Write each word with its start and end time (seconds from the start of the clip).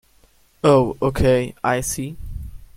Oh 0.63 0.97
okay, 0.99 1.53
I 1.63 1.81
see. 1.81 2.17